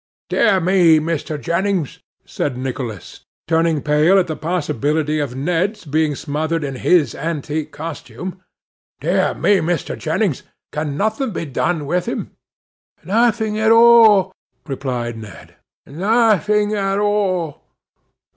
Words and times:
'Dear 0.29 0.59
me, 0.59 0.97
Mr. 0.99 1.39
Jennings,' 1.39 1.99
said 2.25 2.57
Nicholas, 2.57 3.23
turning 3.47 3.83
pale 3.83 4.17
at 4.17 4.25
the 4.25 4.35
possibility 4.35 5.19
of 5.19 5.35
Ned's 5.35 5.85
being 5.85 6.15
smothered 6.15 6.63
in 6.63 6.77
his 6.77 7.13
antique 7.13 7.71
costume—'Dear 7.71 9.35
me, 9.35 9.57
Mr. 9.57 9.95
Jennings, 9.95 10.41
can 10.71 10.97
nothing 10.97 11.29
be 11.33 11.45
done 11.45 11.85
with 11.85 12.07
him?' 12.07 12.31
'Nothing 13.03 13.59
at 13.59 13.71
all,' 13.71 14.33
replied 14.65 15.17
Ned, 15.19 15.57
'nothing 15.85 16.73
at 16.73 16.97
all. 16.97 17.61